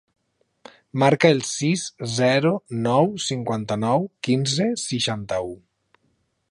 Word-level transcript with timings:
Marca 1.03 1.29
el 1.35 1.41
sis, 1.49 1.83
zero, 2.13 2.53
nou, 2.87 3.13
cinquanta-nou, 3.27 4.09
quinze, 4.29 4.71
seixanta-u. 4.89 5.55